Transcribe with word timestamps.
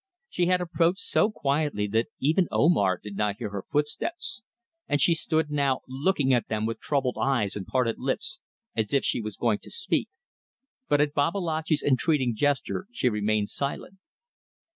She 0.29 0.47
had 0.47 0.61
approached 0.61 1.01
so 1.03 1.29
quietly 1.29 1.85
that 1.89 2.07
even 2.19 2.47
Omar 2.49 2.97
did 3.03 3.15
not 3.15 3.35
hear 3.37 3.51
her 3.51 3.63
footsteps, 3.71 4.41
and 4.87 4.99
she 4.99 5.13
stood 5.13 5.51
now 5.51 5.81
looking 5.87 6.33
at 6.33 6.47
them 6.47 6.65
with 6.65 6.79
troubled 6.79 7.17
eyes 7.21 7.55
and 7.55 7.67
parted 7.67 7.99
lips, 7.99 8.39
as 8.75 8.93
if 8.93 9.05
she 9.05 9.21
was 9.21 9.37
going 9.37 9.59
to 9.59 9.69
speak; 9.69 10.09
but 10.89 11.01
at 11.01 11.13
Babalatchi's 11.13 11.83
entreating 11.83 12.33
gesture 12.35 12.87
she 12.91 13.09
remained 13.09 13.49
silent. 13.49 13.99